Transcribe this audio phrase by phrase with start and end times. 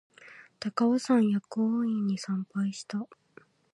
[0.59, 3.05] 高尾山薬王院に参拝した